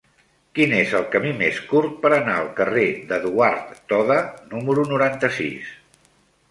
Quin 0.59 0.71
és 0.77 0.95
el 0.99 1.03
camí 1.15 1.33
més 1.41 1.59
curt 1.73 1.93
per 2.07 2.11
anar 2.17 2.39
al 2.45 2.49
carrer 2.61 2.87
d'Eduard 3.13 3.79
Toda 3.95 4.19
número 4.57 4.89
noranta-sis? 4.95 5.71